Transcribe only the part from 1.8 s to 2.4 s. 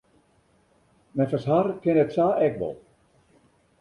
kin it sa